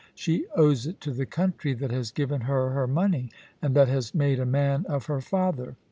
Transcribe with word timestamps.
She 0.15 0.47
owes 0.55 0.87
it 0.87 0.99
to 1.01 1.11
the 1.11 1.27
country 1.27 1.73
that 1.73 1.91
has 1.91 2.09
given 2.09 2.41
her 2.41 2.71
her 2.71 2.87
money, 2.87 3.29
and 3.61 3.75
that 3.75 3.87
has 3.87 4.15
made 4.15 4.39
a 4.39 4.47
man 4.47 4.83
of 4.87 5.05
her 5.05 5.21
father. 5.21 5.75